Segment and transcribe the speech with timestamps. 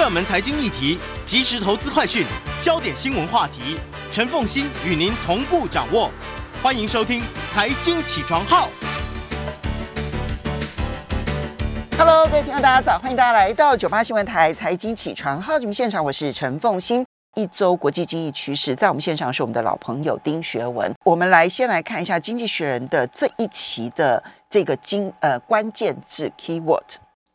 [0.00, 2.24] 热门财经议题、即时投资快讯、
[2.58, 3.76] 焦点新闻话题，
[4.10, 6.10] 陈凤馨与您同步掌握。
[6.62, 7.20] 欢迎收听
[7.52, 8.66] 《财经起床号》。
[11.98, 12.98] Hello，各位听众，大家早！
[12.98, 17.04] 欢迎大家来到九八新闻台《财经起床号》节目现场，我是陈凤馨。
[17.34, 20.90] 一周国际经济趋势，在我们线上是我们的老朋友丁学文。
[21.04, 26.80] 我们来先来看一下《经济学人》的这一期的这个经呃关键字 keyword。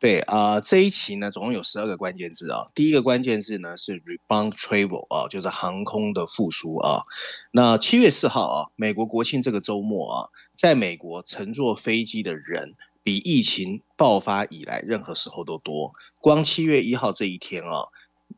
[0.05, 2.67] 对啊、这一期呢总共有十二个关键字啊。
[2.75, 7.01] 第一个关键字呢是 rebound travel 啊，就是航空的复苏啊。
[7.49, 15.95] 那七月四号啊，美国国庆这个周末啊，在美国乘坐飞机的人比疫情爆发以来任何时候都多。
[16.21, 17.87] 光七月一号这一天啊。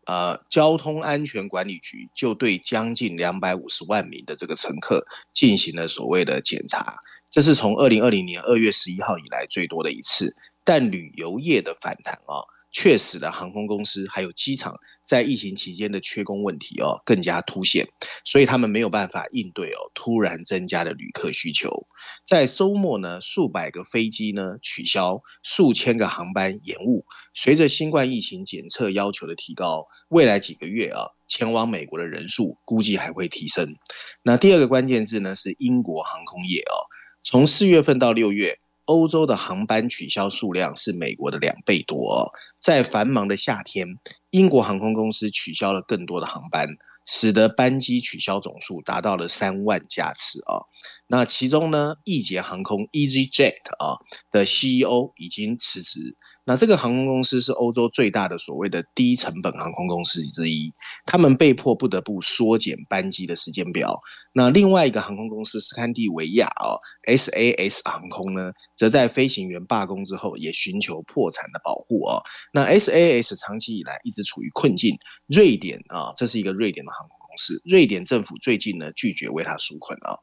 [0.06, 6.98] 呃，交通安全管理局就对将近两百五十万名的这个乘客进行了所谓的检查，
[7.30, 10.34] 这是从二零二零年二月十一号以来最多的一次。
[10.68, 12.44] 但旅游业的反弹啊。
[12.74, 17.88] 确实的，航空公司还有机场在疫情期间的缺工问题哦更加凸显，
[18.26, 21.88] 所以他们没有办法应对哦突然增加的旅客需求。
[22.28, 27.06] 在周末呢，数百个飞机呢取消，数千个航班延误。
[27.34, 33.76] 随着新冠疫情检测要求的提高，未来几个月啊前往美国的人数估计还会提升。
[34.22, 36.76] 那第二个关键字呢是英国航空业哦，
[37.24, 38.60] 从四月份到六月。
[38.88, 44.00] 欧洲的航班取消数量是美国的两倍多，在繁忙的夏天，
[44.32, 46.68] 英国航空公司取消了更多的航班，
[47.06, 50.64] 使得班机取消总数达到了三万架次啊。
[51.08, 54.00] 那其中呢，易捷航空 EasyJet 啊
[54.32, 56.16] 的 CEO 已经辞职。
[56.50, 60.72] 那这个航空公司是欧洲最大的所谓的低成本航空公司之一，
[61.06, 64.00] 他们被迫不得不缩减班机的时间表。
[64.32, 72.22] 那另外一个航空公司斯堪的维亚啊，SAS 航空呢，则在飞行员罢工之后也寻求破产的保护啊。
[72.54, 80.16] 那 SAS 长期以来一直处于困境，瑞典啊，这是一个瑞典的航空公司，瑞典政府最近呢拒绝为它纾困啊。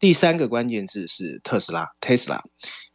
[0.00, 2.40] 第三个关键字是特斯拉，Tesla，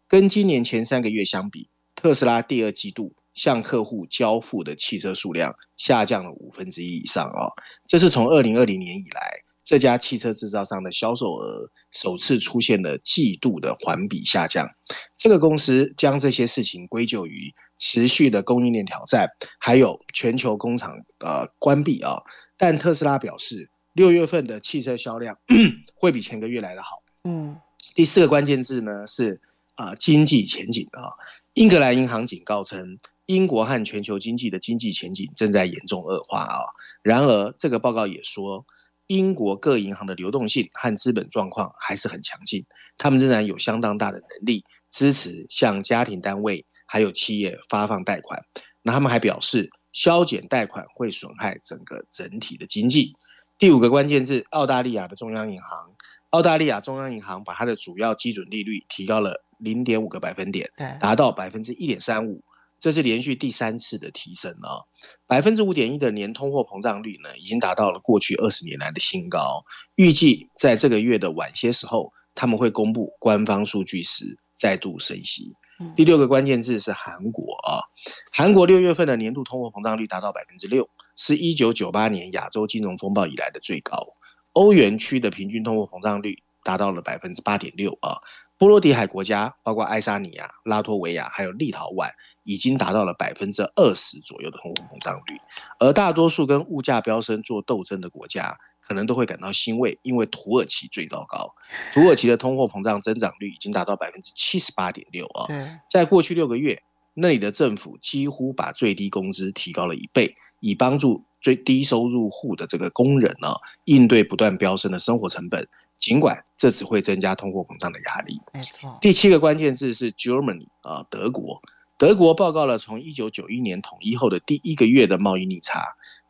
[0.08, 1.71] 跟今年前三个月相比。
[2.02, 7.54] 特斯拉第二季度向客户交付的汽车数量下降了五分之一以上哦，
[7.88, 9.22] 这是从二零二零年以来
[9.64, 14.68] 这家汽车制造商的销售额首次出现了季度的环比下降。
[15.16, 19.30] 这个公司将这些事情归咎于持续的供应链挑战，
[19.60, 22.18] 还有全球工厂呃关闭啊。
[22.58, 25.38] 但特斯拉表示，六月份的汽车销量
[25.94, 27.04] 会比前个月来的好。
[27.24, 27.56] 嗯，
[27.94, 29.40] 第四个关键字呢是
[29.76, 31.14] 啊、呃、经济前景啊。
[31.54, 36.64] 英格兰银行警告称，英国和全球经济的经济前景正在严重恶化啊。
[37.04, 38.66] 然而，这个报告也说，
[39.08, 42.66] 英国各银行的流动性和资本状况还是很强劲，
[42.98, 48.42] 他们仍然有相当大的能力支持向家庭单位还有企业发放贷款。
[48.82, 53.14] 那他们还表示，削减贷款会损害整个整体的经济。
[53.58, 55.92] 第五个关键字，澳大利亚的中央银行，
[56.30, 59.44] 澳大利亚中央银行把它的主要基准利率提高了。
[59.62, 62.44] 零点五个百分点，达到百分之一点三五，
[62.80, 64.82] 这是连续第三次的提升啊！
[65.28, 69.64] 百分之五点一的年通货膨胀率呢，已经达到了过去二十年来的新高。
[69.96, 75.54] 预计在这个月的晚些时候，他们会公布官方数据时再度升息。
[75.96, 77.86] 第六个关键字是韩国啊，
[78.32, 84.16] 韩国六月份的年度通货膨胀率达到百分之六，是一九九八年亚洲金融风暴以来的最高。
[84.54, 88.18] 欧元区的平均通货膨胀率达到了百分之八点六啊。
[88.62, 92.12] 波罗的海国家，包括爱沙尼亚、拉脱维亚还有立陶宛，
[92.44, 95.36] 已经达到了百分之二十左右的通货膨胀率。
[95.80, 101.52] 而大多数跟物价飙升做斗争的国家，可能都会感到欣慰，因为土耳其最糟糕。
[101.92, 105.48] 土耳其的通货膨胀增长率已经达到百分之七十八点六啊！
[105.90, 106.84] 在过去六个月，
[107.16, 113.56] 那里的政府几乎把最低工资提高了一倍，以帮助最低收入户的这个工人呢，
[113.86, 115.68] 应对不断飙升的生活成本。
[116.02, 118.38] 尽管这只会增加通货膨胀的压力。
[118.52, 118.98] 没错。
[119.00, 121.62] 第七个关键字是 Germany 啊，德国。
[121.98, 125.84] 德国报告了从一九九一年统一后的第一个月的贸易逆差。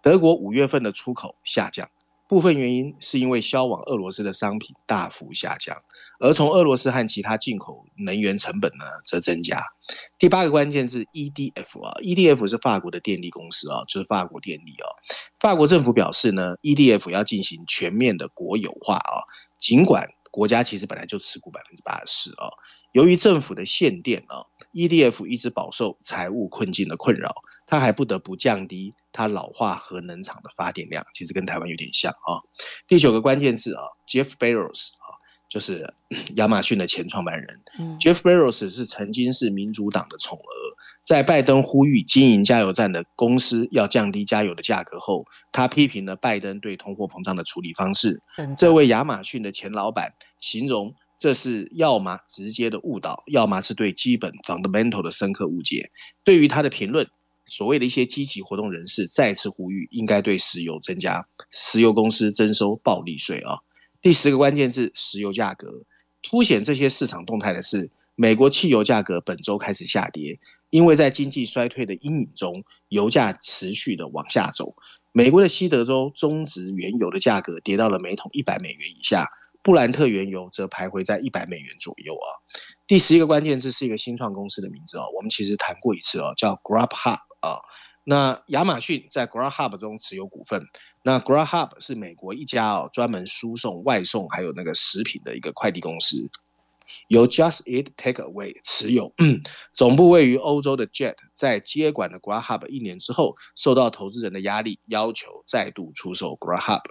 [0.04, 1.88] 德国五月份的出口下降，
[2.28, 5.78] 部分原因是因为销往俄罗斯的商品大幅下降，
[6.20, 9.62] 而从俄罗斯和其他进口能源成本呢则增加。
[10.18, 14.86] 第八个关键字 EDF 啊，EDF 是法国的电力公司啊，就是法国电力啊。
[15.40, 19.24] 法国政府表示呢，EDF 要进行全面的国有化啊。
[19.62, 22.50] 尽管国家其实本来就持股百分之八十啊，
[22.94, 24.44] 由于政府的限电啊
[24.74, 27.36] ，EDF 一直饱受财务困境的困扰，
[27.68, 32.42] 它还不得不降低它老化核能厂的发电量，其实跟台湾有点像啊。
[32.88, 35.20] 第九个关键字啊，Jeff Bezos 啊，
[35.50, 35.94] 就是
[36.38, 37.62] 亚马逊的前创办人。
[38.00, 40.56] Jeff Bezos 是曾经是民主党的宠儿，
[41.04, 48.22] 在拜登呼吁经营加油站的公司要降低加油的价格后，他批评了拜登对通货膨胀的处理方式。
[48.56, 55.90] 这位亚马逊的前老板形容这是要么直接的误导，要么是对基本 fundamental 的深刻误解。
[56.24, 57.08] 对于他的评论，
[57.48, 63.60] 所谓的一些积极活动人士再次呼吁，应该对石油增加石油公司征收暴利税啊。
[64.02, 65.84] 第十个关键字：石油价格。
[66.24, 70.40] 凸显这些市场动态的是，美国汽油价格本周开始下跌。
[70.72, 74.74] 因为在经济衰退的阴影中，油价持续的往下走。
[75.12, 79.28] 美国的西德州中质原油的价格跌到了每桶一百美元以下，
[79.62, 82.28] 布兰特原油则徘徊在一百美元左右啊。
[82.88, 87.60] 第十一个关键字是一个新创公司的名字哦，我们其实谈过一次哦，叫 Grubhub 啊。
[88.04, 90.64] 那亚马逊在 Grubhub 中持有股份，
[91.04, 96.30] 那 Grubhub 是美国一家哦专门输送外送还有那个食品的一个快递公司。
[97.08, 99.14] 由 Just Eat Takeaway 持有，
[99.74, 106.82] 总部位于欧洲的 Jet 在接管了 Grubhub 一年之后，受到投资人的压力，要求再度出售 Grubhub。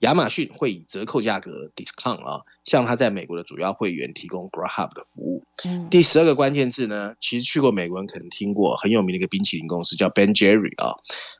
[0.00, 5.44] 亚马逊会以折扣价格 discount 啊，向他在美国的主要会员提供 Grubhub 的服务。
[5.64, 10.96] 嗯、第十二个关键字呢，其实去过美国人可能听过很有名的一个冰淇淋公司叫 Ben Jerry 啊。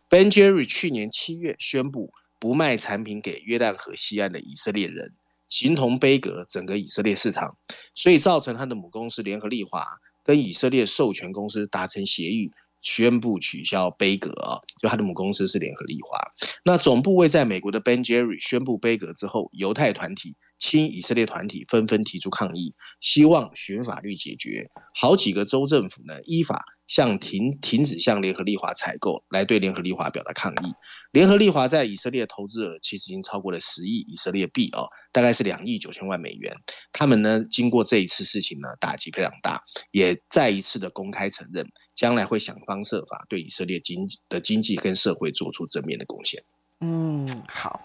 [0.09, 5.13] Ben Jerry 去年七月宣布不卖产品给约旦河西岸的以色列人。
[5.53, 7.55] 形同杯葛整个以色列市场，
[7.95, 9.85] 所以造成他的母公司联合利华
[10.25, 12.51] 跟以色列授权公司达成协议，
[12.81, 16.19] 宣布取消杯葛啊，就他的母公司是联合利华。
[16.65, 24.71] 那总部位在美国的 Ben Jerry 宣布杯葛之后，犹太团体、亲以色列团体纷纷提出抗议，希望循法律解决。
[24.95, 30.73] 好几个州政府呢，依法向停停止向联合利华采购，来对联合利华表达抗议。
[31.13, 36.55] 联合利华在以色列投资额其实已经超过了十亿以色列币哦，大概是两亿九千万美元。
[36.93, 46.43] 他们呢，经过这一次事情呢，打击非常大，也再一次的公开承认，将来会想方设法对以色列经的经济跟社会做出正面的贡献。
[46.81, 47.81] 嗯，好，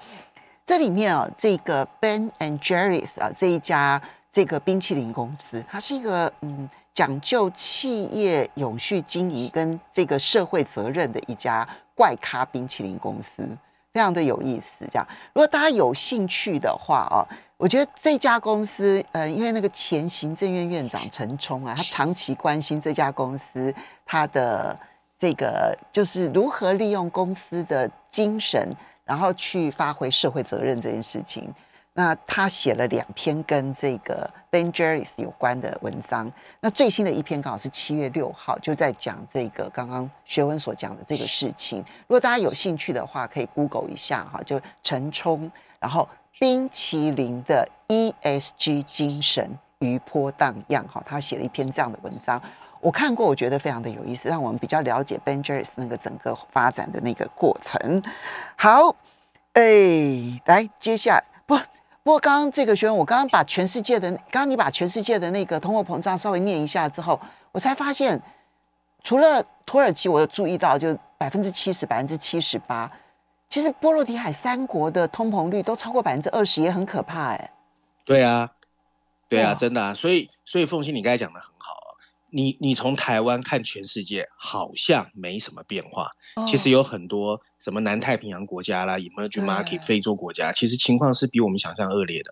[0.66, 4.02] 这里面啊，这个 Ben and Jerry's 啊，这一家
[4.32, 6.70] 这个冰淇淋公司，它是一个嗯。
[6.98, 13.44] 讲究企业永续经营跟这个社会责任的一家怪咖冰淇淋公司，
[13.92, 14.86] 非常的有意思。
[14.92, 17.26] 这样，如果大家有兴趣的话啊，
[17.58, 23.74] 我觉得这家公司，呃，因为那个前行政院院长陈冲啊，他长期关心这家公司，
[24.06, 24.80] 他的
[25.18, 28.72] 这个就是如何利用公司的精神，
[29.04, 31.52] 然后去发挥社会责任这件事情。
[31.98, 36.32] 那他写了两篇跟这个 Ben Jerry's 有关的文章。
[36.60, 41.80] 那最新的一篇刚好是七月六号，就在讲这个刚刚学文所讲的这个事情。
[41.80, 46.08] 如果大家有兴趣的话，可以 Google 一下哈，就陈冲，然后
[46.40, 52.40] 冰淇淋的 ESG 精神余波荡漾哈，他写了一篇这样的文章，
[52.80, 58.04] 我看过，我觉得非常的有意思，让我们比较了解 Ben Jerry's 那个整个发展的那个过程。
[58.56, 58.96] 好，
[59.54, 61.58] 哎，来接下来不。
[62.08, 67.20] 不过刚刚这个学员，我刚刚把全世界的，刚刚你把全世界的那个通货膨胀稍微念一下之后，
[67.52, 68.18] 我才发现，
[69.04, 72.90] 除了土耳其，我有注意到就百分之七十、百分之七十八，
[73.50, 77.52] 其实波罗的海三国的通膨率都超过百分之二十，也很可怕哎。
[78.06, 78.50] 对啊，
[79.28, 81.57] 对啊，真的啊，所以所以凤欣，你刚才讲的很好。
[82.30, 92.32] 你你从台湾看全世界好像没什么变化，哦、其实有很多什么南太平洋国家啦，emerging market 非洲国家，其实情况是比我们想象恶劣的。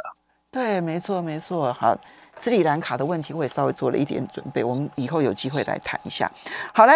[0.52, 1.72] 对，没错没错。
[1.74, 1.98] 好，
[2.36, 6.32] 斯里兰卡的问题我也稍微做了一点准备，我们以后有机会来谈一下。
[6.74, 6.94] 好了，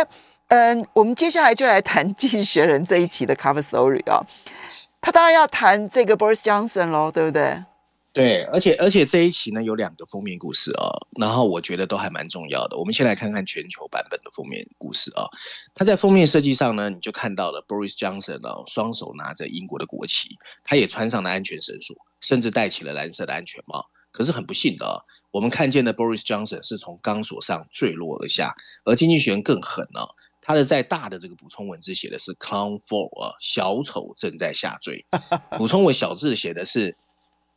[0.48, 4.26] 嗯，我们接下来就来谈《经济学人》这一期的 cover story 啊、哦，
[5.02, 7.64] 他当然要谈这个 Boris Johnson 喽，对不对？
[8.20, 12.78] 对，而且而且这一期呢有两个封面故事哦，然后我觉得都还蛮重要的。
[12.78, 15.30] 我们先来看看全球版本的封面故事啊、哦。
[15.74, 23.90] 他在封面设计上呢，你就看到了 Boris Johnson 哦，双手拿着英国的国旗，他也穿上了安全绳索，甚至戴起了蓝色的安全帽。
[24.12, 25.00] 可是很不幸的、哦，
[25.32, 30.10] 我们看见的 Boris Johnson 是从钢索上坠落而下，而经济学人更狠了、哦，
[30.42, 35.06] 他的在大的这个补充文字写的是 Clown fall 啊，小丑正在下坠。
[35.58, 36.98] 补充文小字写的是。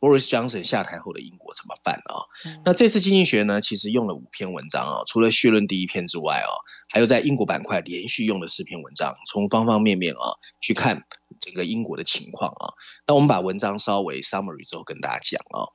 [0.03, 2.27] Boris Johnson 下台后的英国怎么办啊？
[2.45, 6.51] 嗯、那这次经济学呢，其实用了五篇文章啊，除了序论第一篇之外啊，
[6.89, 11.05] 还有在英国板块连续用了四篇文章，从方方面面啊去看
[11.39, 12.73] 整个英国的情况啊。
[13.07, 15.71] 那我们把文章稍微 summary 之后跟大家讲啊。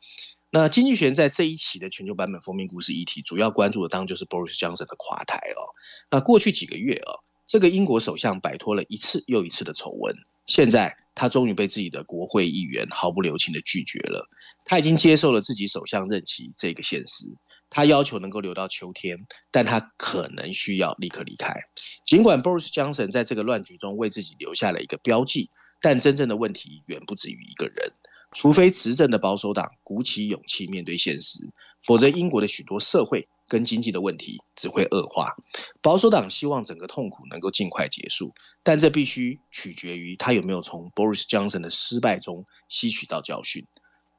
[0.50, 5.72] 那经济学在这一期的全球版本封面故事议题，主要关注的当然就是 Boris Johnson 的垮台哦。
[6.10, 7.16] 那过去几个月啊，
[7.46, 10.14] 这个英国首相摆脱了一次又一次的丑闻。
[10.48, 14.28] 现在他终于被自己的国会议员毫不留情的拒绝了。
[14.64, 17.26] 他已经接受了自己首相任期这个现实。
[17.70, 21.54] 他要求能够留到秋天，但他可能需要立刻离开。
[22.06, 25.50] 尽管 Boris Johnson 在这个乱局中为自己留下了一个标记，
[25.82, 27.92] 但真正的问题远不止于一个人。
[28.32, 31.40] 除非执政的保守党鼓起勇气面对现实，
[31.82, 35.34] 否则英国的许多社会跟经济的问题只会恶化。
[35.80, 43.66] 保守党希望整个痛苦能够尽快结束，但这必须取决于他有没有从 Boris Johnson 的失败中吸取到教训。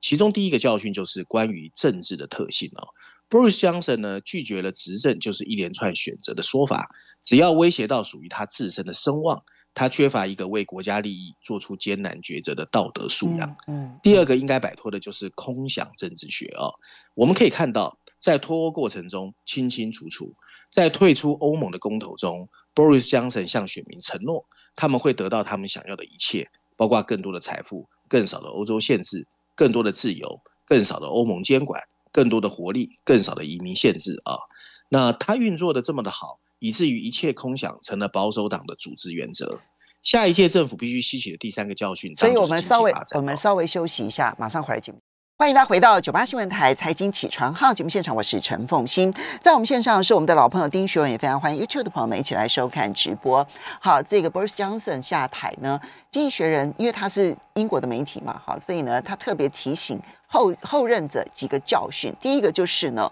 [0.02, 2.88] 其中第一个教训就是关于政治的特性哦。
[3.30, 6.90] Boris Johnson 呢，拒绝了执政就是一连串选择的说法，
[7.24, 13.56] 只要威胁到属于他自身的声望，他缺乏一个为国家利益做出艰难抉择的道德素养。
[13.68, 16.74] 嗯，第二个应该摆脱的就是空想政治学哦。
[17.14, 20.34] 我们可以看到，在脱欧过程中清清楚楚，
[20.72, 24.46] 在退出欧盟的公投中，Boris Johnson 向选民承诺，
[24.76, 31.84] 他们会得到他们想要的一切，包括更多的财富、更少的欧洲限制、更多的自由、更少的欧盟监管。
[32.12, 34.34] 更多的活力，更少的移民限制啊！
[34.90, 39.60] 那他运作的这么的好，以至于一切空想成了保守党的组织原则。
[40.04, 42.16] 下一届政府必须吸取的第三个教训。
[42.18, 45.00] 所以我们稍微我们稍微休息一下，马上回来节目。
[45.38, 49.14] 欢迎大家回到九八新闻台财经起床号节目现场，我是陈凤欣。
[49.42, 53.46] 在我们线上是我们的老朋友丁学文，也非常欢迎 YouTube 的朋友们一起来收看直播。
[53.82, 55.80] 好，这个 Boris Johnson 下台呢，
[56.12, 59.98] 经济学人因为他是英国的媒体嘛，好，所以呢，他特别提醒
[60.28, 62.14] 后后任者几个教训。
[62.20, 63.10] 第一个就是呢。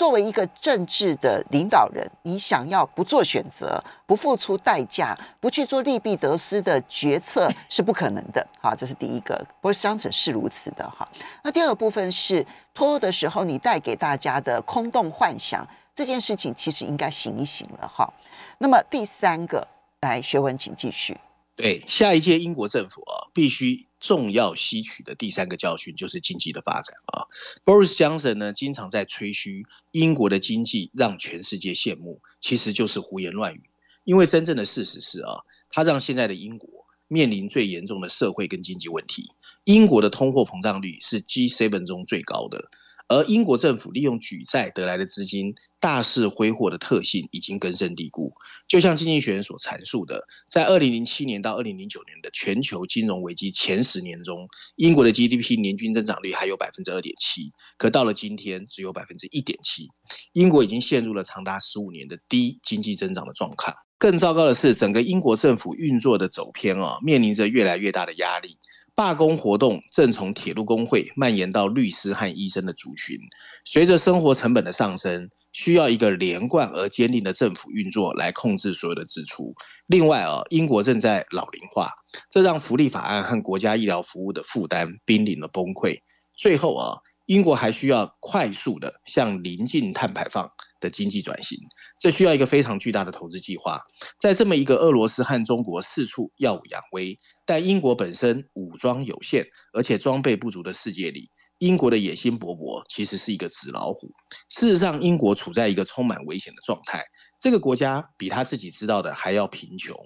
[0.00, 8.48] 作为一个政治的领导人，你想要不做选择、不付出代价、不去做利弊得失的决策是不可能的。
[8.62, 9.46] 好，这是第一个。
[9.60, 10.88] Boris Johnson 是如此的。
[10.88, 11.06] 哈，
[11.44, 17.86] 那第二部分是脱欧的时候，你带给大家的空洞幻想，这件事情其实应该醒一醒了。
[17.86, 18.10] 哈，
[18.56, 19.68] 那么第三个，
[20.00, 21.18] 来学文，请继续。
[21.54, 23.89] 对，下一届英国政府啊，必须。
[24.00, 27.28] 重要吸取的第三个教训就是经济的发展啊。
[27.64, 33.70] Boris Johnson 呢，经常在吹嘘英国的经济让全世界羡慕，其实就是胡言乱语。
[34.04, 39.30] 因为真正的事实是啊，他让现在的英国面临最严重的社会跟经济问题。
[39.64, 42.70] 英国的通货膨胀率是 G7 中最高的。
[43.10, 48.32] 而英国政府利用举债得来的资金大肆挥霍的特性已经根深蒂固，
[48.68, 59.88] 就像经济学人所阐述的，在二零零七年到二零零九年的全球金融危机前十年中，英国的 GDP 年均增长率还有百分之二点七，可到了今天只有百分之一点七，
[60.34, 63.74] 英国已经陷入了长达十五年的低经济增长的状况。
[63.98, 68.56] 更糟糕的是，整个英国政府运作的走偏啊，面临着越来越大的压力。
[68.94, 73.18] 罢工活动正从铁路工会蔓延到律师和医生的族群。
[73.64, 79.54] 随着生活成本的上升，需要一个连贯而坚定的政府运作来控制所有的支出。
[79.86, 81.90] 另外啊，英国正在老龄化，
[82.30, 86.00] 这让福利法案和国家医疗服务的负担濒临了崩溃。
[86.34, 91.58] 最后啊，英国还需要快速的向临近碳排放的经济转型。
[91.98, 93.80] 这需要一个非常巨大的投资计划，
[94.20, 104.10] 在这么一个俄罗斯和中国四处耀武扬威，但英国本身武装有限，而且装备不足的世界里，英国的野心勃勃，其实是一个纸老虎。
[104.48, 107.04] 事实上，英国处在一个充满危险的状态。
[107.38, 109.96] 这个国家比他自己知道的还要贫穷，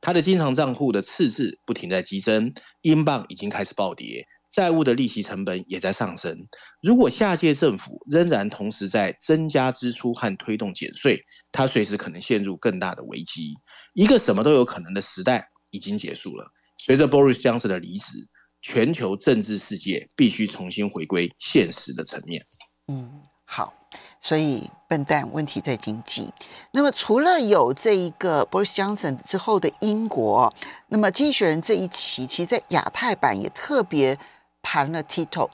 [0.00, 4.26] 他的经常账户的赤字不停在激增，英镑已经开始暴跌。
[4.52, 6.46] 债务的利息成本也在上升。
[6.82, 13.54] 如果下届政府仍然同时在增加支出和推动减税，它随时可能陷入更大的危机。
[13.94, 16.46] 一个什么都有可能的时代已经结束了。
[16.78, 18.28] 随着 Boris Johnson 的离职，
[18.60, 22.42] 全球政治世界必须重新回归现实的层面。
[22.88, 23.72] 嗯，好。
[24.20, 26.30] 所以笨蛋问题在经济。
[26.72, 30.54] 那么除了有这一个 Boris Johnson 之后的英国，
[30.88, 34.18] 那么经济学人这一期，其实在亚太版也特别。
[34.62, 35.50] 盘了 TikTok，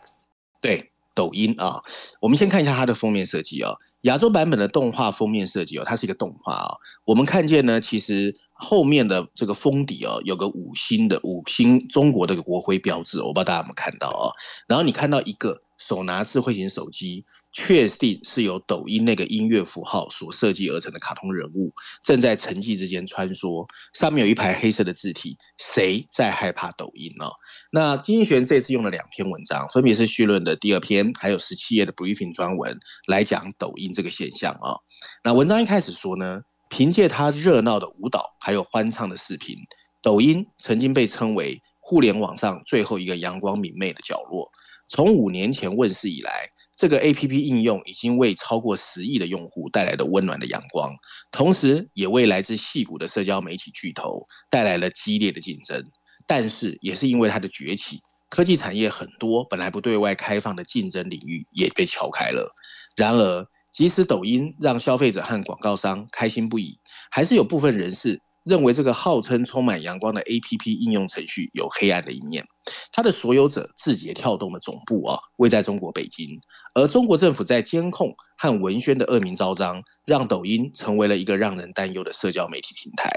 [0.61, 1.83] 对，抖音啊，
[2.21, 3.79] 我们先看一下它的封面设计哦。
[4.03, 6.79] 亚洲版本的动画封面设计哦，它是一个动画哦。
[7.05, 14.31] 我们看见呢，其实后面的这个封底哦，有个五星的五星中国的国徽标志，我不知道大家有没有看到哦。
[14.69, 17.25] 然后你看到一个手拿智慧型手机。
[17.51, 21.73] 确定是由抖音那个音乐符号所设计而成的卡通人物，
[22.05, 27.27] 正在城际之间穿梭，上面有一排黑色的字体，谁在害怕抖音呢？
[27.73, 34.77] 那经济学人这次用了两篇文章，分别是绪论的第二篇，还有十七页的 briefing 专文来讲抖音这个现象啊。
[35.25, 39.57] 那文章一开始说呢，凭借它热闹的舞蹈还有欢唱的视频，
[40.03, 44.49] 抖音曾经被称为互联网上最后一个阳光明媚的角落。
[44.89, 50.95] 从五年前问世以来，这个 APP 应用已经为超过十亿的用户带来了温暖的阳光，
[51.31, 55.85] 同时也为来自矽谷的社交媒体巨头带来了激烈的竞争。
[56.27, 62.55] 但是，也是因为它的崛起，科技产业很多本来不对外开放的竞争领域也被敲开了。
[62.97, 66.79] 然而，即使抖音让消费者和广告商开心不已，
[67.11, 72.47] 还是有部分人士认为这个号称充满阳光的 APP 应用程序有黑暗的一面。
[72.93, 76.39] 它的所有者字节跳动的总部啊，位在中国北京，
[76.75, 83.09] 而中国政府在监控和文宣的恶名昭彰，让抖音成为了一个让人担忧的社交媒体平台。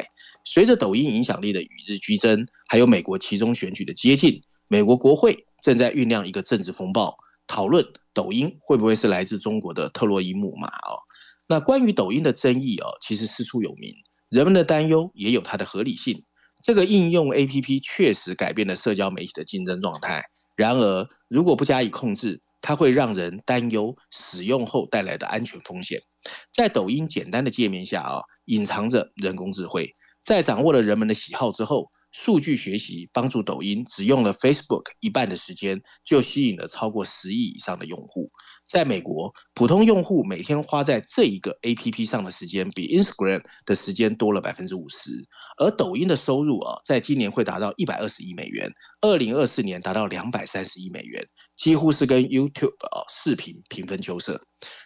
[0.44, 10.98] 随着抖音影响力的与日俱增，还有美国其中选举的接近，美国国会正在酝酿一个政治风暴，讨论抖音会不会是来自中国的特洛伊木马哦。
[11.48, 13.94] 那关于抖音的争议哦，其实师出有名，
[14.32, 16.24] 人们的担忧也有它的合理性。
[16.64, 20.24] 这个应用 APP 确实改变了社交媒体的竞争状态。
[20.56, 26.02] 然而，如果不加以控制，它会让人担忧使用后带来的安全风险。
[26.54, 29.94] 在抖音简单的界面下啊，隐藏着人工智慧。
[30.24, 38.32] 在掌握了人们的喜好之后，数据学习帮助抖音只用了 Facebook 一半的时间，就吸引了超过十亿以上的用户。
[38.72, 45.12] 在美国，普通用户每天花在这一个 APP 上的时间比 Instagram 的时间多了百分之五十，
[45.58, 51.22] 而抖音的收入啊，在今年会达到一百二十亿美元，二零二四年达到两百三十亿美元，
[51.58, 54.42] 几乎是跟 YouTube 啊视频平分秋色。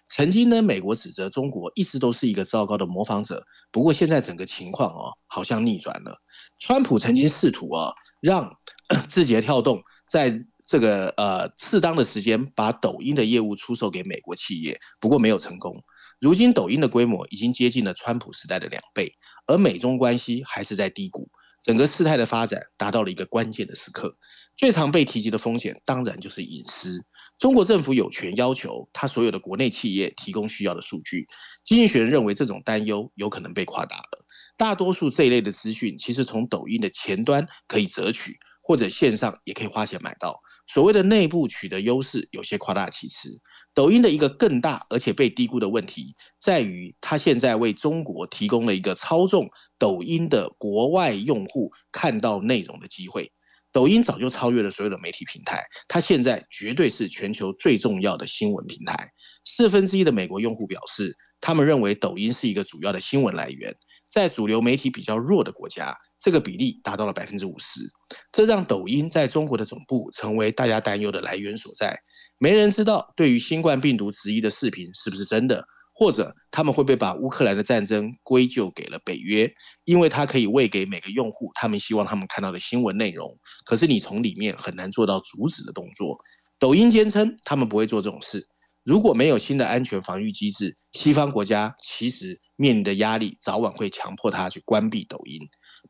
[0.07, 6.19] 曾经呢，美国指责中国一直都是一个糟糕的模仿者，不过现在整个情况哦，好像逆转了。
[6.57, 8.51] 川普曾经试图啊，让
[9.07, 10.31] 字节跳动在
[10.65, 15.83] 这个呃适当的时间把抖音的业务出售给美国企业，不过没有成功。
[16.19, 19.15] 如今抖音的规模已经接近了川普时代的两倍，
[19.47, 21.29] 而美中关系还是在低谷，
[21.61, 24.17] 整个事态的发展达到了一个关键的时刻。
[24.57, 27.05] 最常被提及的风险当然就是隐私。
[27.37, 31.27] 中国政府有权要求他所有的国内企业提供需要的数据。
[31.65, 34.25] 经济学人认为这种担忧有可能被夸大了。
[34.55, 40.41] 大多数这一类的资讯其实从抖音的前端可以择取，或者线上也可以花钱买到。
[40.65, 43.39] 所谓的内部取得优势，有些夸大其词。
[43.75, 53.31] 抖音的一个更大而且被低估的问题，在于它现在为中国提供了一个操纵抖音的国外用户看到内容的机会。
[53.71, 59.11] 抖音早就超越了所有的媒体平台，它现在绝对是全球最重要的新闻平台。
[59.43, 63.75] 四分之一的美国用户表示，他们认为抖音是一个主要的新闻来源。
[64.09, 65.93] 在主流媒体比较弱的国家，
[66.25, 67.81] 这个比例达到了百分之五十，
[68.31, 71.95] 这让抖音在中国的总部成为大家担忧的来源所在。
[72.39, 79.47] 没人知道对于新冠病毒质疑的视频是不是真的，或者他们会被把乌克兰的战争归咎给了北约，
[79.83, 83.37] 因为它可以喂给每个用户他们希望他们看到的新闻内容。
[83.63, 86.17] 可是你从里面很难做到阻止的动作。
[86.57, 88.47] 抖音坚称他们不会做这种事。
[88.83, 95.39] 如果没有新的安全防御机制，西方国家其实面临的压力早晚会强迫他去关闭抖音。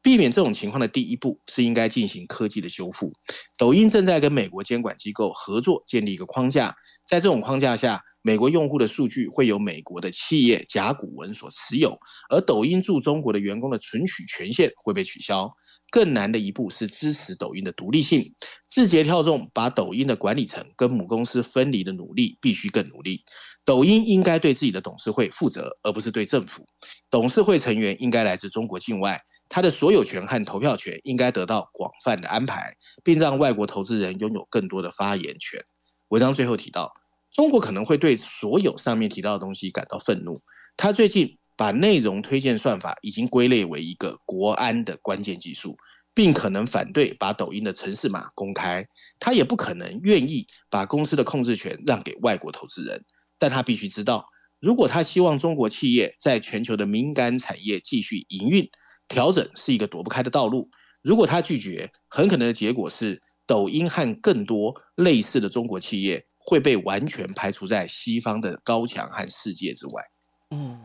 [0.05, 3.11] 避免这种情况的第一步是应该进行科技的修复。
[3.57, 6.75] 抖音正在跟美国监管机构合作建立一个框架，
[7.07, 11.97] 在这种框架下，美国用户的数据会由美国的企业甲骨文所持有，
[12.29, 15.51] 而抖音驻中国的员工的存取权限会被取消。
[15.89, 18.31] 更难的一步是支持抖音的独立性。
[18.69, 23.23] 字节跳动把抖音的管理层跟母公司分离的努力必须更努力。
[23.63, 26.67] 抖音应该对自己的董事会负责，而不是对政府。
[27.09, 35.63] 董事会成员应该来自中国境外，他的所有权和投票权应该得到广泛的安排，并让外国投资人拥有更多的发言权。
[36.09, 36.93] 文章最后提到，
[37.31, 40.41] 中国可能会对所有上面提到的东西感到愤怒。
[40.77, 41.37] 他最近。
[41.57, 45.77] 把内容推荐算法已经归类为一个国安的关键技术，
[46.13, 48.85] 并可能反对把抖音的城市码公开。
[49.21, 53.05] 他也不可能愿意把公司的控制权让给外国投资人。
[53.39, 54.27] 但他必须知道，
[54.59, 58.69] 如果他希望中国企业在全球的敏感产业继续营运，
[59.07, 60.69] 调整是一个躲不开的道路。
[61.01, 70.03] 如果他拒绝，很可能的结果是，抖音和更多类似的中国企业会被完全排除在西方的高墙和世界之外。
[70.51, 70.79] 嗯。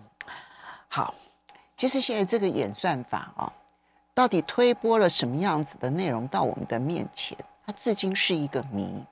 [0.89, 1.15] 好，
[1.77, 3.53] 其实现在这个演算法啊，
[4.13, 9.05] 到底推播了什么样子的内容到我们的面前，它至今是一个谜。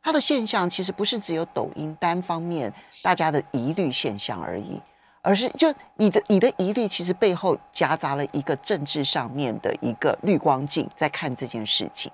[0.00, 4.80] 它的现象其实不是只有抖音单方面大家的疑虑现象而已，
[5.26, 12.08] 而是就你的你的疑虑，其实背后夹杂了一个政治上面的一个滤光镜在看这件事情。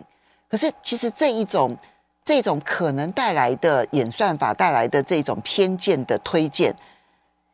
[0.48, 1.76] 可是其实这一种
[2.24, 6.74] 这种可能带来的演算法带来的这种偏见的推荐。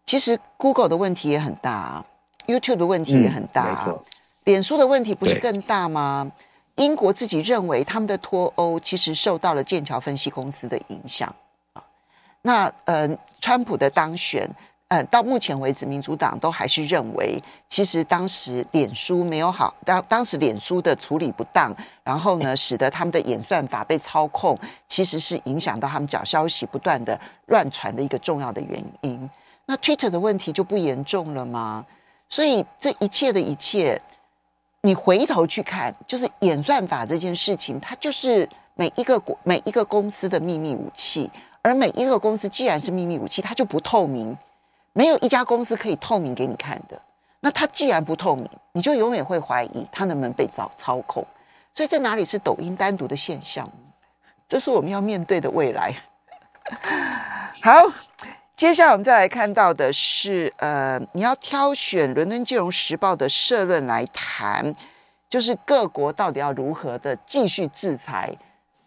[0.06, 2.06] 其实 Google 的问题也很大啊
[2.46, 3.98] ，YouTube 的问题也很大啊，嗯、
[4.44, 6.30] 脸书的问题不是更大吗？
[6.76, 11.34] 英国自己认为他们的脱欧其实受到了剑桥分析公司的影响
[11.72, 11.82] 啊。
[12.42, 13.08] 那呃，
[13.40, 14.48] 川普的当选，
[14.88, 29.28] 呃，到目前为止，民主党都还是认为，其实当时脸书没有好，当当时脸书的处理不当，然后呢，使得他们的演算法被操控，其实是影响到他们假消息不断的乱传的一个重要的原因。
[29.66, 31.84] 那 Twitter 的问题就不严重了吗？
[32.30, 34.00] 所以这一切的一切，
[34.80, 41.30] 你回头去看，就是演算法这件事情，它就是每一个国每一个公司的秘密武器。
[41.60, 44.34] 而每一个公司既然是秘密武器，它就不透明，
[44.92, 47.00] 没有一家公司可以透明给你看的。
[47.40, 51.24] 那它既然不透明，你就永远会怀疑它能不能被操操控。
[51.72, 53.70] 所以这哪里是抖音单独的现象？
[54.48, 55.94] 这是我们要面对的未来。
[57.62, 57.92] 好，
[58.56, 64.74] 接下来我们再来看到的是，呃，你要挑选《伦敦金融时报》的社论来谈，
[65.30, 68.34] 就是各国到底要如何的继续制裁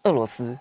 [0.02, 0.58] 俄罗斯。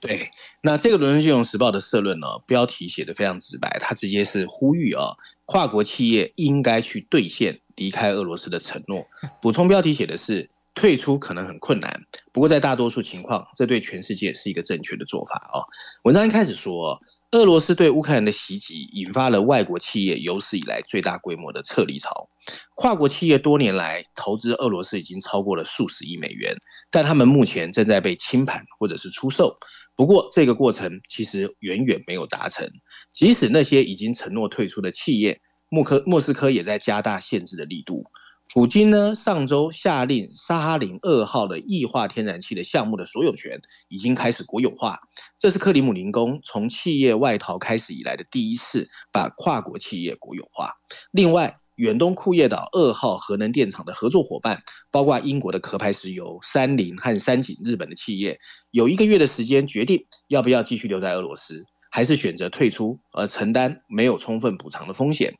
[0.00, 0.30] 对，
[0.62, 9.04] 那这个《伦敦金融时报》的社论呢，标题写得非常直白，它直接是呼吁啊，跨国企业应该去兑现离开俄罗斯的承诺。
[9.42, 15.66] 补充标题写的是退出可能很困难，不过在大多数情况，这对全世界是一个正确的做法啊。
[16.04, 17.00] 文章一开始说，
[17.32, 22.28] 俄罗斯对乌克兰的袭击引发了外国企业有史以来最大规模的撤离潮，
[22.76, 26.56] 跨国企业多年来投资俄罗斯已经超过了数十亿美元，
[26.88, 29.58] 但他们目前正在被清盘或者是出售。
[29.98, 32.70] 不过，这个过程其实远远没有达成。
[33.12, 38.04] 即使那些已经承诺退出的企业，莫科莫斯科也在加大限制的力度。
[38.54, 45.00] 普京呢，上周下令沙哈林二号的液化天然气的项目的所有权已经开始国有化，
[45.36, 50.74] 这是克里姆林宫从企业外逃开始以来的第一次把跨国企业国有化。
[51.10, 54.60] 另外，远东库页岛二号核能电厂的合作伙伴，
[54.90, 58.36] 包括英国的壳牌石油、三菱和三井日本的企业，
[58.72, 61.62] 有一个月的时间决定要不要继续留在俄罗斯，
[61.92, 65.32] 还是选择退出而承担没有充分补偿的风险。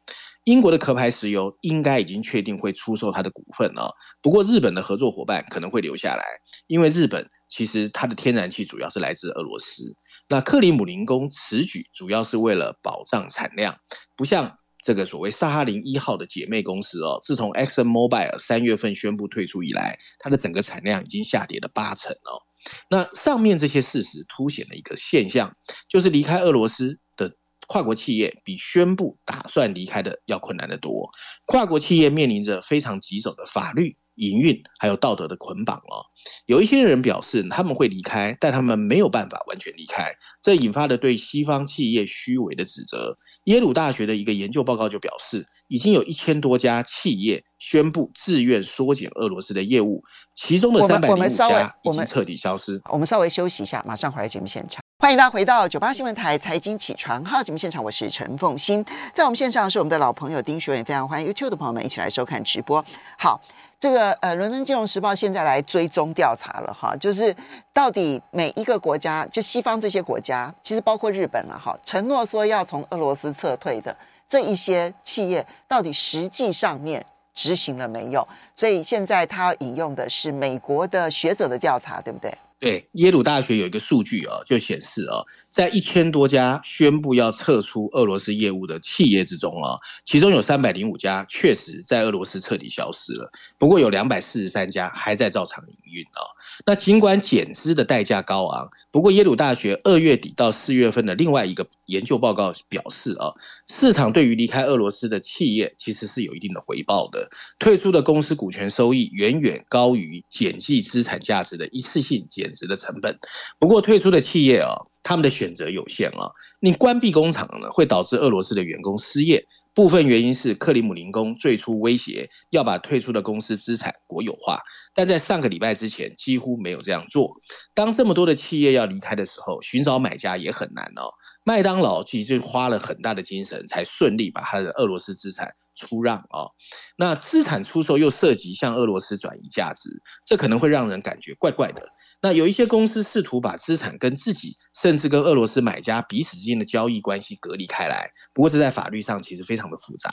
[0.44, 6.22] 英国的壳牌石油应该已经确定会出售它的股份了，不过日本的合作伙伴可能会留下来，
[6.68, 9.92] 因为日本其实它的天然气主要是来自俄罗斯。
[10.29, 13.77] 那克里姆林宫此举主要是为了保障产量，
[14.16, 14.57] 不像。
[14.88, 22.40] 这个所谓萨哈林一号的姐妹公司哦，自从 Exxon Mobil 三月份宣布退出以来，它的整个产量已经下跌了八成哦。
[22.88, 25.55] 那上面这些事实凸显了一个现象，
[25.90, 31.11] 就是离开俄罗斯的跨国企业比宣布打算离开的要困难得多。
[31.44, 36.07] 跨国企业面临着非常棘手的法律、营运还有道德的捆绑哦。
[36.46, 43.18] 有一些人表示他们会离开，但他们没有办法完全离开，这引发了对西方企业虚伪的指责。
[43.48, 50.02] 耶鲁大学的一个研究报告就表示，已经有一千多家企业宣布自愿缩减俄罗斯的业务，
[50.37, 52.78] 其中的三百零五家已经彻底消失。
[52.92, 54.82] 我们，稍微休息一下，马上回来节目现场。
[54.98, 58.84] 欢迎大家回到九八新闻台财经起床号节目现场，我是陈凤欣，
[59.14, 62.84] 在我们线上是我们的老朋友丁学文，非常欢迎 YouTube 的朋友们一起来收看直播。
[63.18, 63.40] 好。
[63.81, 67.35] 这个呃，伦敦金融时报现在来追踪调查了哈，就是
[67.73, 73.97] 到底每一个国家，就西方这些国家，其实包括日本了哈，承诺说要从俄罗斯撤退的
[74.29, 78.27] 这一些企业，到底实际上面执行了没有？
[78.57, 82.37] 所以现在他引用的是美国的学者的调查，对不对？
[82.61, 96.27] 对，耶鲁大学有一个数据啊，就显示啊，在一千多家宣布要撤出俄罗斯业务的企业之中啊，其中有三百零五家确实在俄罗斯彻底消失了，不过有两百四十三家还在照常营运啊。
[96.66, 103.33] 那尽管减资的代价高昂，不过耶鲁大学二月底到四月份的另外一个研究报告表示啊，
[103.68, 113.18] 市场对于离开俄罗斯的企业其实是有一定的回报的，退出的公司股权收益远远高于减记资产价值的一次性减值的成本。
[113.59, 119.46] 不过退出的企业啊，他们的选择有限啊，你关闭工厂呢，会导致俄罗斯的员工失业。
[119.74, 124.61] 部分原因是克里姆林宫最初威胁要把退出的公司资产国有化，
[124.92, 127.33] 但在上个礼拜之前几乎没有这样做。
[127.74, 131.14] 当这么多的企业要离开的时候，寻找买家也很难哦。
[131.48, 136.51] 麦当劳其实花了很大的精神，才顺利把他的俄罗斯资产出让啊。
[136.97, 139.88] 那资产出售又涉及向俄罗斯转移价值，
[140.27, 141.83] 这可能会让人感觉怪怪的。
[142.21, 148.11] 那有一些公司试图把资产跟自己，甚至跟俄罗斯买家彼此之间的交易关系隔离开来。
[148.35, 150.12] 不过这在法律上其实非常的复杂。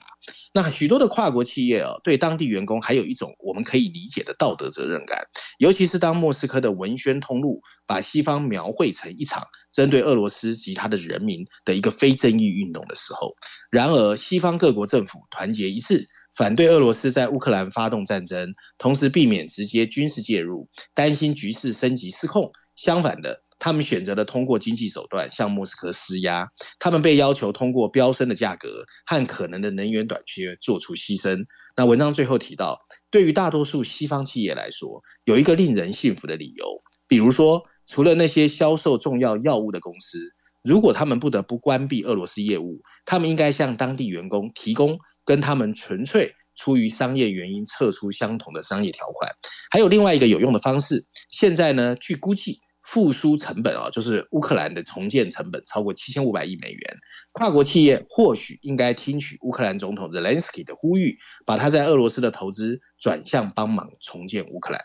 [0.53, 5.25] 那许多的跨国企业哦，对当地员工还有一种我们可以理解的道德责任感，
[5.57, 13.33] 尤其是当莫斯科的文宣通路把西方描绘成一场针对俄罗斯及他的人民的一个非正义运动的时候。
[13.71, 16.05] 然而，西方各国政府团结一致。
[16.37, 22.51] 反对俄罗斯在乌克兰发动战争，同时避免直接军事介入，担心局势升级失控。
[22.75, 26.45] 相反的，他们选择了通过经济手段向莫斯科施压。
[26.77, 31.41] 他们被要求通过飙升的价格和可能的能源短缺做出牺牲。
[31.77, 32.77] 那文章最后提到，
[33.09, 36.65] 对于大多数西方企业来说，有一个令人信服的理由，
[37.07, 40.19] 比如说，除了那些销售重要药物的公司。
[40.65, 49.29] 如果他们不得不关闭俄罗斯业务，他们应该向当地员工提供跟他们纯粹出于商业原因撤出相同的商业条款。
[49.71, 52.61] 还有另外一个有用的方式，现在呢，据估计。
[52.87, 56.97] 复苏成本啊，就是乌克兰的重建成本超过七千五百亿美元。
[57.31, 64.79] 跨国企业或许应该听取乌克兰总统泽连斯基的呼吁，把他在俄罗斯的投资转向帮忙重建乌克兰。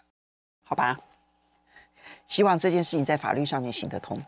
[0.62, 0.96] 好吧，
[2.26, 4.24] 希望这件事情在法律上面行得通。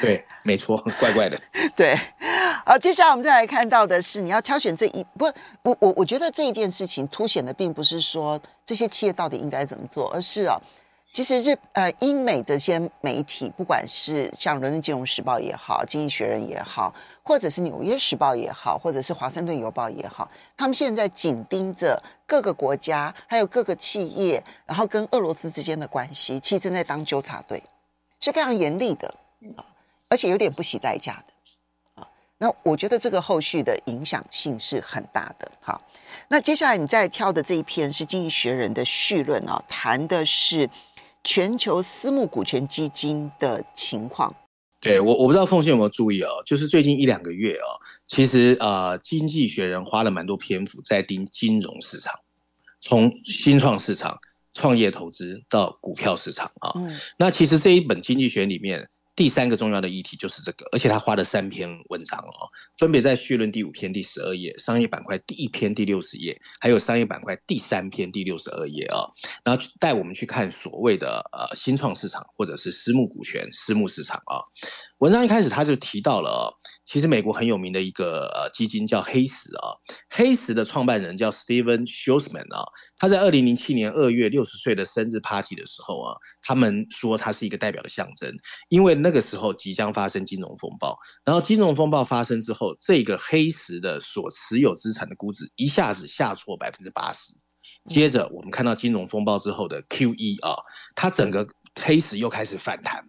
[0.00, 1.40] 对，没错，怪怪的。
[1.76, 1.96] 对，
[2.68, 5.26] 好，接下来我们再来看到的是，你要挑选这一不，
[5.62, 10.60] 我我我觉得这一件事情凸显的并不是说这些企业到底应该怎么做，而是啊。
[11.12, 27.62] 其实日呃英美这些媒体，不管是像《伦敦金融时报》也好，《经济学人》也好，或者是《纽约时报》也好，或者是《华盛顿邮报》也好，他们现在紧盯着各个国家，还有各个企业，然后跟俄罗斯之间的关系，其实正在当纠察队，
[28.18, 29.06] 是非常严厉的
[29.56, 29.64] 啊，
[30.10, 31.35] 而且有点不惜代价的啊。
[32.38, 35.50] 那我觉得这个后续的影响性是很大的。
[35.60, 35.82] 好，
[36.28, 40.68] 那接下来你再挑的这一篇是《经济学人》的序论啊，谈的是。
[41.28, 44.32] 全球私募股权基金的情况，
[44.80, 47.66] 对，我我不知道凤馨有没有注意哦，就是最近一两个月哦，
[48.06, 52.14] 其实呃，经济学人花了蛮多篇幅在盯金融市场，
[52.80, 54.16] 从新创市场、
[54.52, 56.70] 创业投资到股票市场啊。
[56.76, 58.88] 嗯，那其实这一本经济学里面。
[59.16, 69.08] 第三个重要的议题就是这个，而且他花了三篇文章哦，分别在序论第五篇第十二页、商业板块第一篇第六十页，还有商业板块第三篇第六十二页啊，
[69.42, 74.44] 然后带我们去看所谓的呃新创市场或者是私募股权、私募市场啊。
[74.98, 76.48] 文章一开始他就提到了哦，
[76.86, 79.76] 其实美国很有名的一个呃基金叫黑石啊，
[80.08, 82.64] 黑石的创办人叫 Steven Schwarzman 啊，
[82.96, 88.34] 他在二零零七年二月六十岁的生日 party 的时候啊，他们说他是一个代表的象征，
[88.70, 97.34] 因为那个时候即将发生金融风暴，然后金融风暴发生之后，这个黑石的所持有资产的估值一下子下挫百分之八十，
[97.86, 100.56] 接着我们看到金融风暴之后的 QE 啊，
[100.94, 101.46] 它整个。
[101.82, 103.04] 黑石又开始反弹，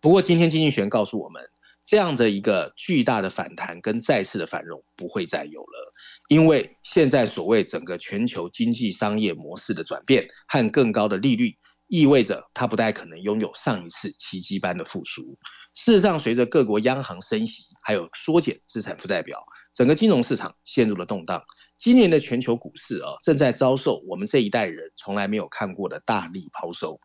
[0.00, 1.42] 不过今天经济学告诉我们，
[1.84, 5.92] 这样的一个巨大的反弹跟再次的繁荣不会再有了，
[6.28, 11.56] 因为现在所谓整个全球经济商业模式的转变和更高的利率，
[11.88, 15.38] 意味着它不太可能拥有上一次奇迹般的复苏。
[15.76, 19.40] 事实上，随着各国央行升息，还有缩减资产负债表，
[19.72, 21.40] 整个金融市场陷入了动荡。
[21.78, 27.00] 今年的全球股市啊，正在遭受我们这一代人从来没有看过的大力抛售。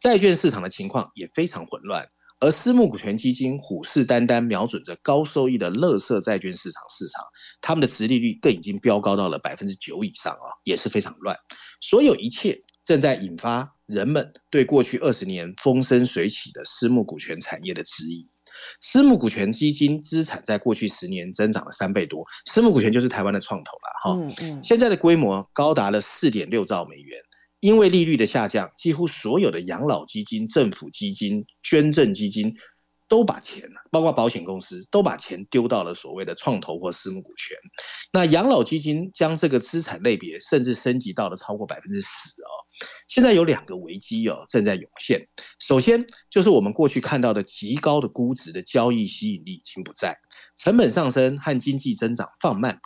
[0.00, 2.06] 债券市场的情况也非常混乱，
[2.38, 7.24] 而私募股权基金虎视眈眈瞄准着高收益的乐色债券市场市场，
[7.60, 11.36] 他们的殖利率更已经飙高到了百分之九以上啊，也是非常乱。
[11.80, 18.28] 所有一切正在引发人们对过去二十年风生水起的私募股权产业的质疑。
[18.80, 24.20] 私募股权基金资产在过去十年增长了三倍多，私募股权就是台湾的创投了哈。
[24.20, 27.20] 嗯嗯，现在的规模高达了四点六兆美元。
[27.60, 32.54] 因为利率的下降，几乎所有的养老基金、政府基金、捐赠基金
[33.08, 37.56] 都把钱，包括保险公司，都把钱丢到了所谓的创投或私募股权。
[38.12, 42.52] 那养老基金将这个资产类别甚至升级到了超过百分之十哦。
[43.08, 45.26] 现在有两个危机哦正在涌现。
[45.58, 50.16] 首先就是我们过去看到的极高的估值的交易吸引力已经不在，
[50.56, 52.78] 成本上升和经济增长放慢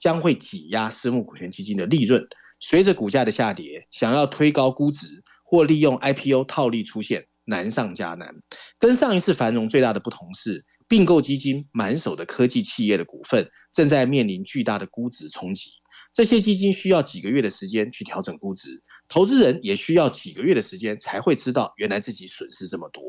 [0.00, 2.22] 将会挤压私募股权基金的利润。
[2.60, 8.34] 随着股价的下跌，想要推高估值或利用 IPO 套利出现难上加难。
[8.78, 15.70] 跟上一次繁荣最大的不同是，并购基金满手的科技企业的股份正在面临巨大的估值冲击。
[16.12, 23.02] 这些基金需要几个月的时间去调整估值，投资人也需要几个月的时间才会知道原来自己损失这么多。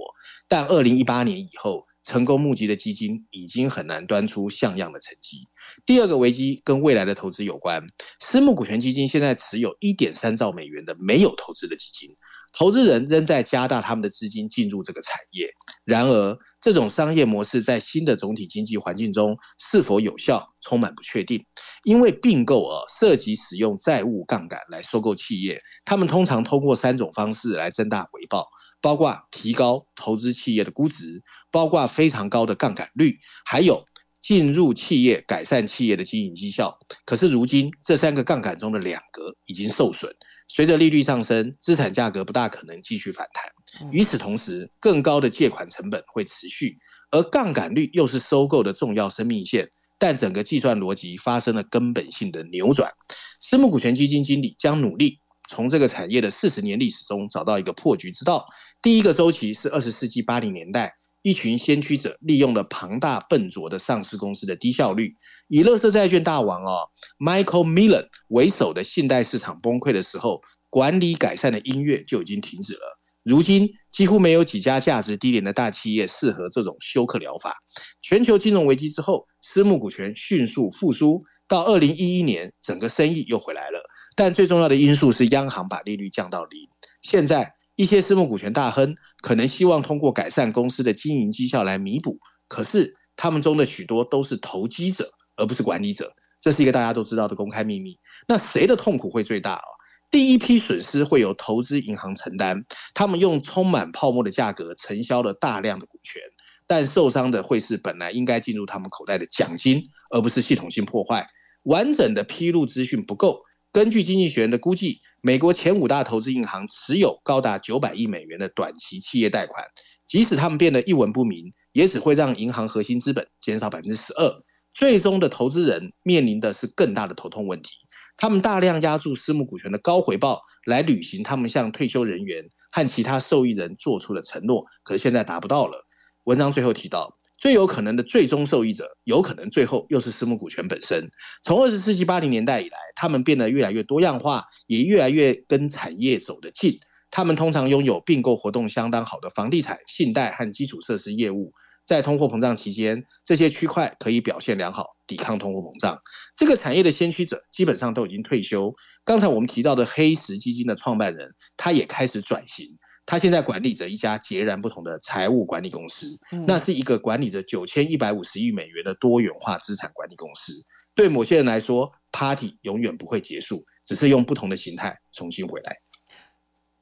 [0.48, 5.48] 但二零一八年以后，成功募集的基金已经很难端出像样的成绩。
[5.86, 7.86] 第二个危机跟未来的投资有关。
[8.20, 12.10] 私募股权基金现在持有一点三兆美元的没有投资的基金，
[12.54, 15.50] 投资人仍在加大他们的资金进入这个产业。
[15.86, 21.46] 然而，这种商业模式在新的总体经济环境中是否有效，充满不确定。
[21.84, 28.48] 因为并购啊，涉及使用债务杠杆来收购企业，他们通常通过三种方式来增大回报，
[28.80, 31.24] 包括提高投资企业的估值。
[31.52, 33.84] 包括非常高的杠杆率，还有
[34.22, 36.78] 进入企业改善企业的经营绩效。
[37.06, 40.12] 可是如今这三个杠杆中的两个已经受损，
[40.48, 43.44] 随着利率上升，资产价格不大可能继续反弹。
[43.92, 46.78] 与此同时，更高的借款成本会持续，
[47.12, 49.70] 而杠杆率又是收购的重要生命线。
[49.98, 52.92] 但整个计算逻辑发生了根本性的扭转。
[53.40, 58.44] 私募股权基金经理将努力从这个产业的四十年历史中找到一个破局之道。
[58.82, 60.92] 第一个周期是二十世纪八零年代。
[61.22, 65.16] 一群先驱者利用了庞大笨拙的上市公司的低效率，
[65.48, 73.00] 以垃圾债券大王哦 Michael Millen 为首的信贷市场崩溃的时候，管理改善的音乐就已经停止了。
[73.24, 77.56] 如今几乎没有几家价值低廉的大企业适合这种休克疗法。
[78.02, 83.80] 全球金融危机之后，私募股权迅速复苏，到二零一一年，整个生意又回来了。
[84.16, 86.68] 但最重要的因素是央行把利率降到零。
[87.04, 96.14] 现在一些私募股权大亨可能希望通过改善公司的经营绩效来弥补，可是他们中的许多都是投机者，而不是管理者。
[96.40, 97.98] 这是一个大家都知道的公开秘密。
[98.28, 99.64] 那谁的痛苦会最大啊？
[100.12, 102.64] 第一批损失会由投资银行承担，
[102.94, 106.22] 他们用充满泡沫的价格承销了大量的股权，
[106.68, 111.26] 但受伤的会是本来应该进入他们口袋的奖金，而不是系统性破坏。
[111.64, 113.42] 完整的披露资讯不够。
[113.74, 119.64] 根据经济学人的估计，美国前五大投资银行持有高达九百亿美元的短期企业贷款，
[120.08, 124.44] 即使他们变得一文不名，也只会让银行核心资本减少百分之十二。
[124.74, 127.70] 最终的投资人面临的是更大的头痛问题，
[128.18, 135.86] 他们大量押注私募股权的高回报，来履行他们向退休人员和其他受益人做出的承诺，可是现在达不到了。
[136.24, 137.18] 文章最后提到。
[137.38, 141.10] 最有可能的最终受益者，有可能最后又是私募股权本身。
[141.42, 146.80] 从二十世纪八零年代以来，他们变得越来越多样化，也越来越跟产业走得近。
[147.10, 151.52] 他们通常拥有并购活动相当好的房地产、信贷和基础设施业务。
[151.84, 156.00] 在通货膨胀期间，这些区块可以表现良好，抵抗通货膨胀。
[156.36, 158.72] 这个产业的先驱者基本上都已经退休。
[159.04, 162.68] 刚才我们提到的黑石基金的创办人，他也开始转型。
[163.08, 170.54] 他现在管理着一家截然不同的财务管理公司，那是一个管理着九千一百五十亿美元的多元化资产管理公司。
[170.94, 175.78] 对某些人来说，Party 永远不会结束，只是用不同的形态重新回来。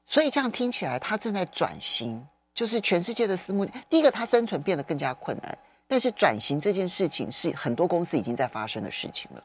[0.06, 3.64] 所以这样听起来，他正在转型，就是全世界的私募。
[3.88, 9.42] 第一个，他生存变得更加困难，但是转型这件事情是很多公司已经在发生的事情了。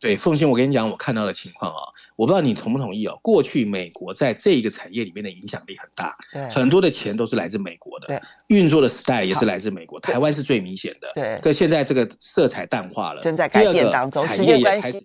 [0.00, 1.82] 对，凤馨，我跟你讲，我看到的情况啊，
[2.16, 3.18] 我不知道你同不同意哦。
[3.22, 11.38] 过去美国在这一个产业里面的影响力很大，对，很多的钱都是来自美国的，对，运作的 style 也是来自美国，台湾是最明显的，对。
[11.42, 14.98] 可现在这个色彩淡化了，正在改变当中，产业也开始